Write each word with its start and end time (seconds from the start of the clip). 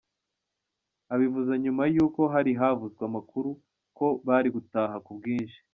Abivuze 1.13 1.53
nyuma 1.63 1.83
y’uko 1.93 2.21
hari 2.33 2.51
havuzwe 2.59 3.01
amakuru 3.09 3.49
ko 3.97 4.07
bari 4.27 4.49
gutaha 4.55 4.97
ku 5.05 5.11
bwinshi. 5.17 5.59